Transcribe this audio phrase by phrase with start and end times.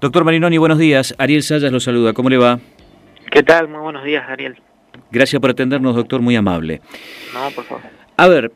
[0.00, 1.14] Doctor Marinoni, buenos días.
[1.18, 2.14] Ariel Sayas lo saluda.
[2.14, 2.58] ¿Cómo le va?
[3.30, 3.68] ¿Qué tal?
[3.68, 4.56] Muy buenos días, Ariel.
[5.10, 6.80] Gracias por atendernos, doctor, muy amable.
[7.34, 7.82] No, por favor.
[8.16, 8.50] A ver,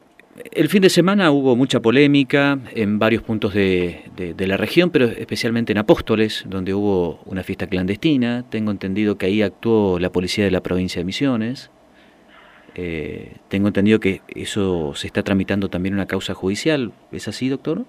[0.52, 4.04] el fin de semana hubo mucha polémica en varios puntos de,
[4.38, 8.46] la región, pero especialmente en Apóstoles, donde hubo una fiesta clandestina.
[8.48, 11.70] Tengo entendido que ahí actuó la policía de la provincia de Misiones.
[12.74, 16.92] Eh, tengo entendido que eso se está tramitando también una causa judicial.
[17.12, 17.84] ¿Es así, doctor?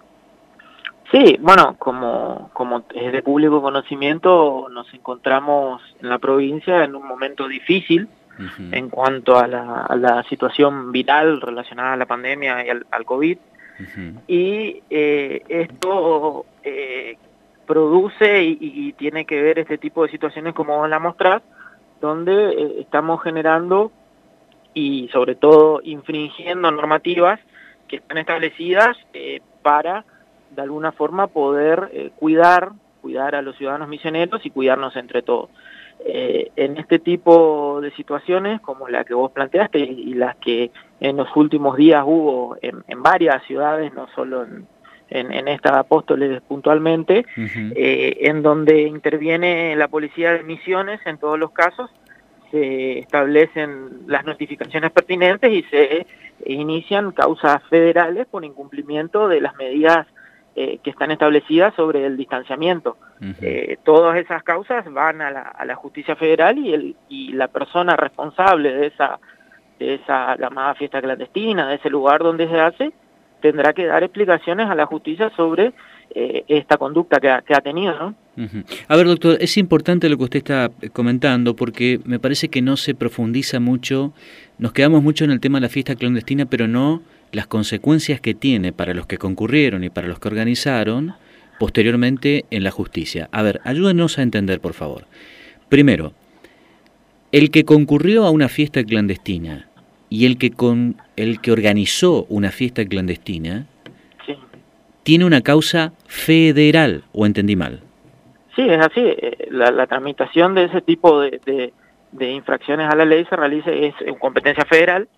[1.15, 7.07] Sí, bueno, como, como es de público conocimiento, nos encontramos en la provincia en un
[7.07, 8.09] momento difícil
[8.73, 13.37] en cuanto a la, situación viral relacionada a la pandemia y al, COVID.
[14.27, 17.17] Y eh, esto eh,
[17.65, 21.41] produce y, tiene que ver este tipo de situaciones como la mostrar,
[22.01, 23.93] donde eh, estamos generando
[24.73, 27.39] y sobre todo infringiendo normativas
[27.87, 28.97] que están establecidas
[29.61, 30.03] para
[30.55, 35.49] de alguna forma poder eh, cuidar, cuidar a los ciudadanos misioneros y cuidarnos entre todos.
[36.07, 41.17] Eh, en este tipo de situaciones, como la que vos planteaste y, las que en
[41.17, 44.67] los últimos días hubo en, varias ciudades, no solo en,
[45.09, 51.51] en, esta Apóstoles puntualmente, eh, en donde interviene la policía de misiones en todos los
[51.51, 51.89] casos,
[52.51, 56.05] se establecen las notificaciones pertinentes y se
[56.45, 60.07] inician causas federales por incumplimiento de las medidas
[60.57, 62.95] eh, que están establecidas sobre el distanciamiento.
[63.41, 68.73] Eh, todas esas causas van a la, justicia federal y, el, y la persona responsable
[68.73, 69.19] de esa,
[69.79, 72.93] de esa llamada fiesta clandestina, de ese lugar donde se hace,
[73.41, 75.73] tendrá que dar explicaciones a la justicia sobre
[76.11, 77.93] eh, esta conducta que ha, que ha tenido.
[77.97, 78.15] ¿no?
[78.87, 82.77] A ver, doctor, es importante lo que usted está comentando porque me parece que no
[82.77, 84.13] se profundiza mucho,
[84.57, 87.01] nos quedamos mucho en el tema de la fiesta clandestina, pero no
[87.35, 91.15] las consecuencias que tiene para los que concurrieron y para los que organizaron
[91.59, 93.27] posteriormente en la justicia.
[93.33, 95.03] A ver, ayúdenos a entender, por favor.
[95.67, 96.13] Primero,
[97.33, 99.67] el que concurrió a una fiesta clandestina
[100.09, 103.65] y el que, con, el que organizó una fiesta clandestina
[105.03, 107.81] tiene una causa federal, ¿o entendí mal?
[108.55, 109.13] Sí, es así.
[109.51, 111.73] La, tramitación de ese tipo de,
[112.13, 115.09] de, infracciones a la ley se realiza es en competencia federal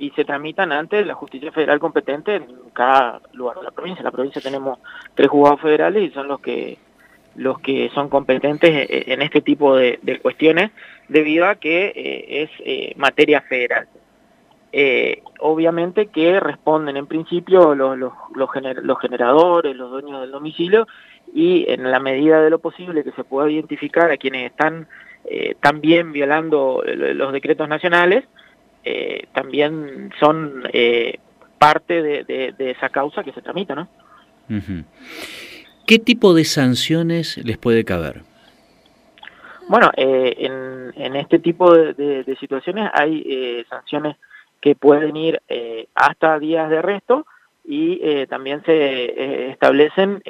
[0.00, 4.00] y se tramitan ante la justicia federal competente en cada lugar de la provincia.
[4.00, 4.78] En la provincia tenemos
[5.14, 6.78] tres juzgados federales y son los que
[7.36, 10.70] los que son competentes e, e, en este tipo de, cuestiones
[11.08, 13.88] debido a que eh, es eh, materia federal.
[14.72, 18.50] Eh, obviamente que responden en principio los, los, los,
[19.00, 20.86] generadores, los dueños del domicilio
[21.34, 24.88] y en la medida de lo posible que se pueda identificar a quienes están
[25.60, 28.24] también violando los decretos nacionales,
[28.82, 31.18] eh, también son eh,
[31.58, 33.88] parte de, esa causa que se tramita, ¿no?
[35.86, 38.22] ¿Qué tipo de sanciones les puede caber?
[39.68, 40.34] Bueno, eh,
[40.96, 44.16] en, este tipo de, situaciones hay sanciones
[44.60, 45.40] que pueden ir
[45.94, 47.26] hasta días de arresto
[47.64, 50.22] y también se establecen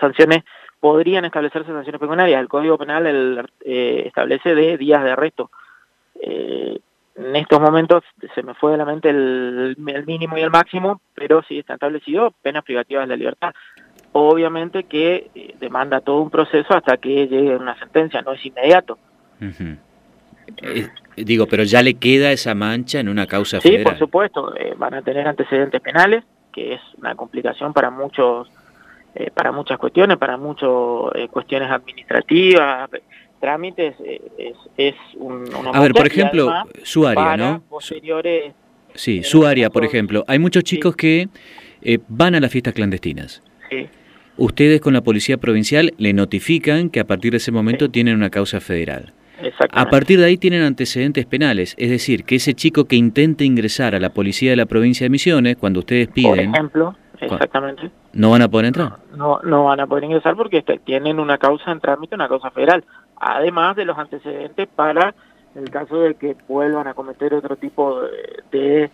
[0.00, 0.44] sanciones,
[0.80, 2.40] podrían establecerse sanciones pecuniarias.
[2.40, 5.50] El Código Penal establece de días de arresto
[7.18, 11.42] en estos momentos se me fue de la mente el, mínimo y el máximo, pero
[11.42, 13.52] sí está establecido penas privativas de la libertad.
[14.12, 18.98] Obviamente que eh, demanda todo un proceso hasta que llegue una sentencia, no es inmediato.
[20.62, 23.80] Eh, digo, pero ya le queda esa mancha en una causa federal.
[23.80, 28.48] Sí, por supuesto, eh, van a tener antecedentes penales, que es una complicación para muchos,
[29.34, 30.70] para muchas cuestiones, para muchas
[31.30, 32.88] cuestiones administrativas,
[33.40, 37.62] trámites eh, es, es un, A ver, por ejemplo, su área, ¿no?
[38.94, 40.24] Sí, su área, por ejemplo.
[40.26, 41.28] Hay muchos chicos que
[41.82, 43.42] eh, van a las fiestas clandestinas.
[43.70, 43.88] Sí.
[44.36, 48.30] Ustedes con la Policía Provincial le notifican que a partir de ese momento tienen una
[48.30, 49.12] causa federal.
[49.70, 53.94] A partir de ahí tienen antecedentes penales, es decir, que ese chico que intente ingresar
[53.94, 56.30] a la Policía de la Provincia de Misiones, cuando ustedes piden...
[56.30, 57.90] Por ejemplo, exactamente.
[58.12, 58.96] ¿No van a poder entrar?
[59.16, 62.84] No, no van a poder ingresar porque tienen una causa en trámite, una causa federal
[63.20, 65.14] además de los antecedentes para
[65.54, 68.00] el caso de que vuelvan a cometer otro tipo
[68.50, 68.90] de,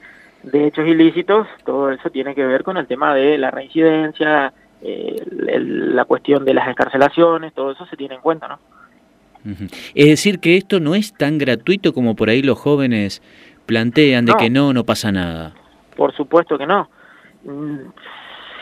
[0.53, 6.05] hechos ilícitos, todo eso tiene que ver con el tema de la reincidencia, eh, la
[6.05, 8.59] cuestión de las escarcelaciones, todo eso se tiene en cuenta, ¿no?
[9.95, 13.21] Es decir, que esto no es tan gratuito como por ahí los jóvenes
[13.67, 15.53] plantean de que no, no pasa nada.
[15.97, 16.89] Por supuesto que no.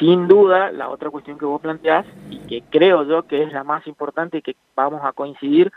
[0.02, 3.62] Sin duda, la otra cuestión que vos planteás, y que creo yo que es la
[3.62, 5.70] más importante y que vamos a coincidir,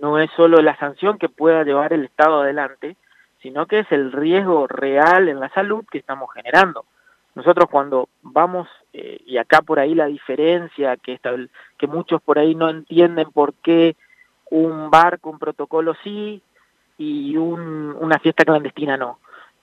[0.00, 2.96] no es solo la sanción que pueda llevar el Estado adelante,
[3.42, 6.86] sino que es el riesgo real en la salud que estamos generando.
[7.34, 11.20] Nosotros cuando vamos eh, y acá por ahí la diferencia que,
[11.76, 13.96] que muchos por ahí no entienden por qué
[14.50, 16.40] un bar con protocolo sí
[16.96, 19.18] y una fiesta clandestina no.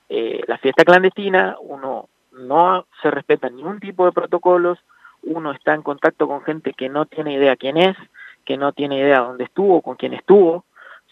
[0.10, 2.08] Eh, la fiesta clandestina, uno
[2.38, 4.80] no se respeta ningún tipo de protocolos,
[5.24, 7.98] uno está en contacto con gente que no tiene idea quién es,
[8.46, 10.66] que no tiene idea dónde estuvo, con quién estuvo,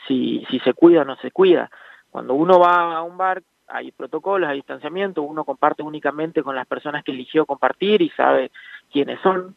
[0.07, 1.69] si, se cuida o no se cuida.
[2.11, 6.67] Cuando uno va a un bar hay protocolos, hay distanciamiento, uno comparte únicamente con las
[6.67, 8.51] personas que eligió compartir y sabe
[8.91, 9.55] quiénes son.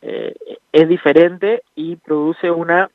[0.00, 0.34] Eh,
[0.72, 2.88] es diferente y produce una,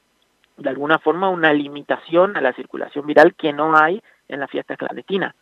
[0.57, 4.77] de alguna forma, una limitación a la circulación viral que no hay en las fiestas
[4.77, 5.35] clandestinas.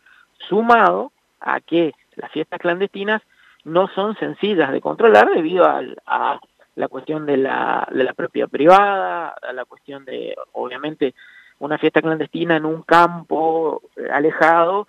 [0.48, 3.22] Sumado a que las fiestas clandestinas
[3.64, 6.40] no son sencillas de controlar debido a,
[6.74, 11.14] la cuestión de la, de la propiedad privada, a la cuestión de, obviamente,
[11.58, 14.88] una fiesta clandestina en un campo eh, alejado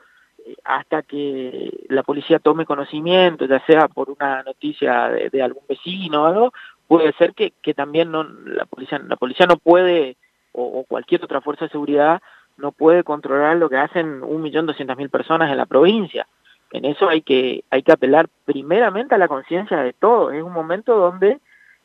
[0.64, 6.26] hasta que la policía tome conocimiento, ya sea por una noticia de, algún vecino o
[6.26, 6.54] algo,
[6.88, 10.18] puede ser que, que también no, la policía la policía no puede
[10.54, 12.22] o, cualquier otra fuerza de seguridad
[12.58, 16.28] no puede controlar lo que hacen un millón doscientas mil personas en la provincia.
[16.74, 20.34] En eso hay que hay que apelar primeramente a la conciencia de todos.
[20.34, 21.40] Es un momento donde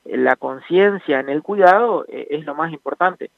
[0.05, 3.31] la conciencia en el cuidado eh, es lo más importante.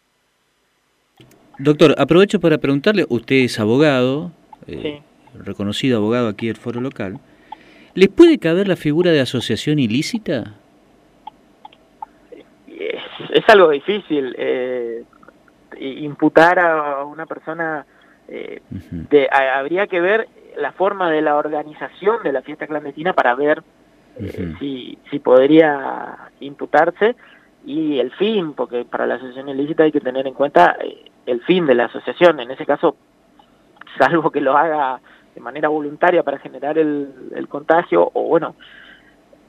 [1.58, 4.30] Doctor, aprovecho para preguntarle, usted es abogado,
[4.66, 5.02] eh,
[5.34, 7.18] reconocido abogado aquí del foro local,
[7.94, 10.54] ¿les puede caber la figura de asociación ilícita?
[12.68, 14.34] Es, algo difícil.
[14.38, 15.04] Eh,
[15.80, 17.84] imputar a una persona,
[18.30, 18.62] eh,
[19.30, 23.62] habría que ver la forma de la organización de la fiesta clandestina para ver
[24.18, 27.16] eh, si, si podría imputarse
[27.64, 30.76] y el fin, porque para la asociación ilícita hay que tener en cuenta
[31.26, 32.40] el fin de la asociación.
[32.40, 32.96] En ese caso,
[33.98, 35.00] salvo que lo haga
[35.34, 38.54] de manera voluntaria para generar el, contagio, o bueno,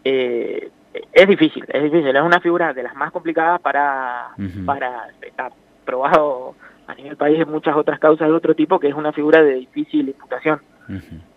[0.04, 0.69] eh,
[1.13, 4.30] es difícil, es difícil, es una figura de las más complicadas para,
[4.66, 5.54] para estar
[5.86, 6.56] probado
[6.88, 9.56] a nivel país en muchas otras causas de otro tipo, que es una figura de
[9.56, 10.62] difícil imputación,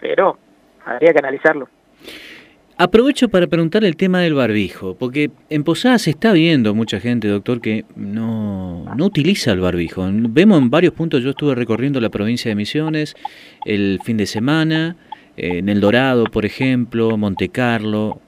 [0.00, 0.38] pero
[0.84, 1.68] habría que analizarlo.
[2.76, 7.28] Aprovecho para preguntar el tema del barbijo, porque en Posadas se está viendo mucha gente,
[7.28, 10.04] doctor, que no, no utiliza el barbijo.
[10.10, 13.14] Vemos en varios puntos, yo estuve recorriendo la provincia de Misiones
[13.64, 14.96] el fin de semana,
[15.36, 18.20] eh, en El Dorado, por ejemplo, Monte Carlo.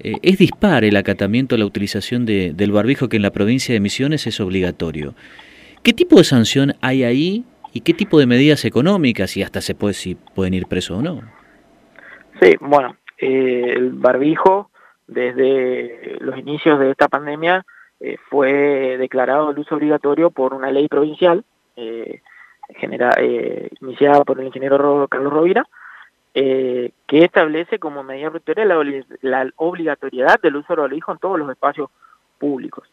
[0.00, 3.78] Eh, es dispar el acatamiento, la utilización de, del barbijo que en la provincia de
[3.78, 5.14] Misiones es obligatorio.
[5.82, 9.74] ¿Qué tipo de sanción hay ahí y qué tipo de medidas económicas y hasta se
[9.74, 11.22] puede si pueden ir presos o no?
[12.40, 14.70] Sí, bueno, eh, el barbijo
[15.08, 17.64] desde los inicios de esta pandemia
[17.98, 21.44] eh, fue declarado el uso obligatorio por una ley provincial
[21.74, 22.20] eh,
[23.80, 25.66] iniciada por el ingeniero Carlos Rovira,
[26.32, 28.64] que establece como medida protectora
[29.20, 31.90] la, obligatoriedad del uso del barbijo en todos los espacios
[32.38, 32.88] públicos.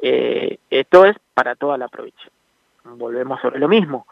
[0.00, 2.30] esto es para toda la provincia.
[2.84, 4.06] Volvemos sobre lo mismo.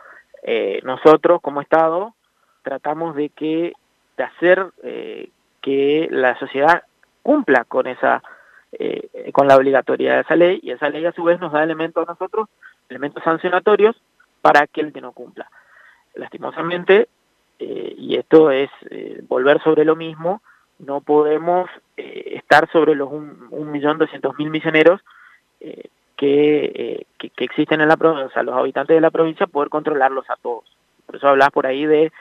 [0.85, 2.15] nosotros como Estado
[2.63, 3.73] tratamos de que
[4.17, 4.71] de hacer
[5.61, 6.85] que la sociedad
[7.23, 8.23] cumpla con esa
[8.73, 11.65] eh, con la obligatoriedad de esa ley y esa ley a su vez nos da
[11.65, 12.49] elementos a nosotros,
[12.89, 14.01] elementos sancionatorios
[14.43, 15.51] para aquel que no cumpla.
[16.15, 17.09] Lastimosamente,
[17.59, 20.41] eh, y esto es eh, volver sobre lo mismo,
[20.79, 25.03] no podemos estar sobre los 1.200.000 misioneros
[26.21, 30.37] que, que, que, existen en la provincia, los habitantes de la provincia, poder controlarlos a
[30.37, 30.65] todos.
[31.07, 32.13] Por eso hablas por ahí de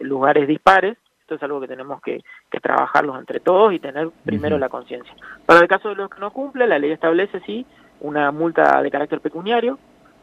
[0.00, 4.58] lugares dispares, esto es algo que tenemos que, que trabajarlos entre todos y tener primero
[4.58, 5.14] la conciencia.
[5.46, 7.64] Para el caso de los que no cumplen, la ley establece, sí,
[8.00, 9.78] una multa de carácter pecuniario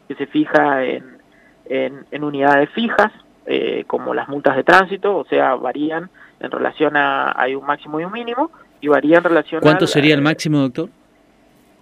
[0.10, 1.18] que se fija en,
[1.66, 3.14] en, unidades fijas,
[3.46, 6.10] eh, como las multas de tránsito, o sea, varían
[6.42, 10.16] en relación a, hay un máximo y un mínimo, y varía en relación ¿Cuánto sería
[10.16, 10.90] el máximo, doctor?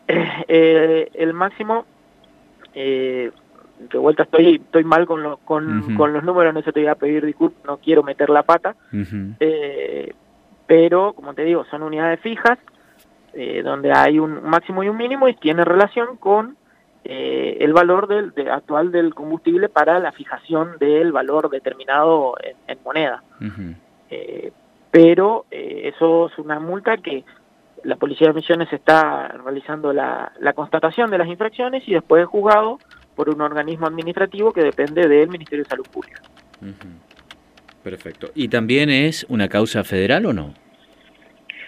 [0.10, 1.86] Eh, eh, el máximo,
[2.74, 3.32] eh,
[3.92, 6.96] de vuelta estoy estoy mal con, con, con, los números, no se te voy a
[6.96, 8.76] pedir disculpas, no quiero meter la pata,
[9.40, 10.14] eh,
[10.66, 12.58] pero como te digo, son unidades fijas,
[13.34, 16.58] eh, donde hay un máximo y un mínimo y tiene relación con
[17.04, 22.36] eh, el valor del, actual del combustible para la fijación del valor determinado
[22.68, 23.24] en, moneda.
[24.90, 27.24] pero eso es una multa que
[27.84, 32.80] la Policía de Misiones está realizando la, la constatación de las infracciones y después juzgado
[33.16, 36.22] por un organismo administrativo que depende del Ministerio de Salud Pública.
[37.84, 38.28] Perfecto.
[38.36, 40.54] ¿Y también es una causa federal o no?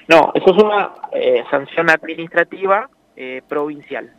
[0.07, 4.11] No, eso es una eh, sanción administrativa eh, provincial.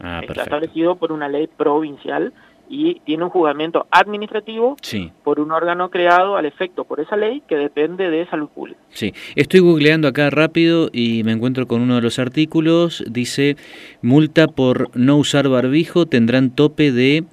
[0.00, 2.32] Ah, Está establecido por una ley provincial
[2.68, 4.76] y tiene un juzgamiento administrativo
[5.24, 8.78] por un órgano creado al efecto por esa ley que depende de salud pública.
[8.90, 13.56] Sí, estoy googleando acá rápido y me encuentro con uno de los artículos, dice
[14.02, 17.24] multa por no usar barbijo tendrán tope de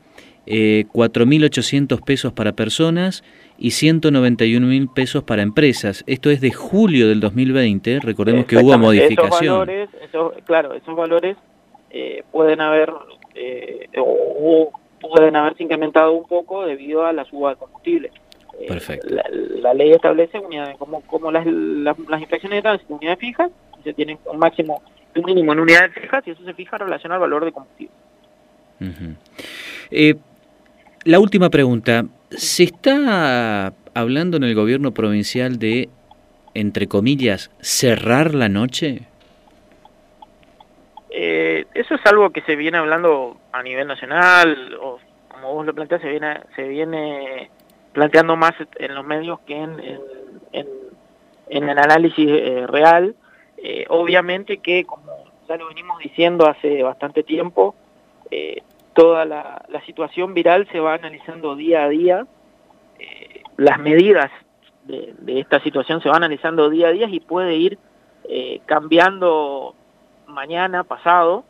[0.45, 3.23] eh, 4.800 pesos para personas
[3.57, 6.03] y 191.000 pesos para empresas.
[6.07, 9.69] Esto es de julio del 2020, recordemos que hubo modificación.
[9.69, 11.37] Esos valores, claro, esos valores
[11.89, 12.93] eh, pueden haber
[13.33, 13.89] eh,
[15.09, 18.11] pueden haberse incrementado un poco debido a la suba de combustible.
[18.59, 19.07] Eh, Perfecto.
[19.09, 23.51] La, ley establece unidades, como, como las, las, inspecciones de tránsito, unidades fijas,
[23.83, 24.81] se tienen un máximo,
[25.15, 27.93] un mínimo en unidades fijas y eso se fija en relación al valor de combustible.
[31.03, 32.05] la última pregunta,
[32.37, 35.89] ¿Se está hablando en el gobierno provincial de,
[36.53, 39.03] entre comillas, cerrar la noche?
[41.85, 44.99] Eh, eso es algo que se viene hablando a nivel nacional, o
[45.29, 47.49] como vos lo planteás, se viene, se viene
[47.93, 49.79] planteando más en los medios que en,
[50.51, 53.15] en, el análisis eh, real.
[53.57, 57.75] Eh, obviamente que, como ya lo venimos diciendo hace bastante tiempo,
[58.93, 62.25] toda la, situación viral se va analizando día a día,
[62.97, 64.31] eh, las medidas
[64.85, 67.77] de, esta situación se van analizando día a día y puede ir
[68.27, 69.75] eh, cambiando
[70.27, 71.43] mañana, pasado,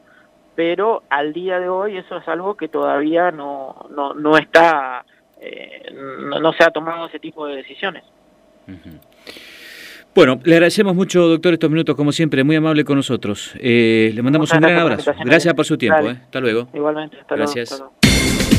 [0.55, 5.05] pero al día de hoy eso es algo que todavía no, no, no está,
[5.39, 8.03] eh, no, se ha tomado ese tipo de decisiones.
[10.15, 13.51] Bueno, le agradecemos mucho, doctor, estos minutos, como siempre, muy amable con nosotros.
[13.59, 15.13] Eh, le mandamos un gran abrazo.
[15.25, 16.09] Gracias por su tiempo.
[16.09, 16.17] Eh.
[16.23, 16.69] Hasta luego.
[16.73, 17.83] Igualmente, hasta Gracias.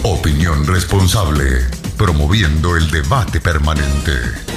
[0.04, 1.44] Opinión responsable,
[1.96, 4.55] promoviendo el debate permanente.